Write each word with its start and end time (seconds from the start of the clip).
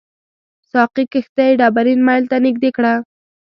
ساقي 0.71 1.03
کښتۍ 1.13 1.49
ډبرین 1.59 1.99
میل 2.07 2.23
ته 2.31 2.37
نږدې 2.45 2.69
کړه. 2.77 2.93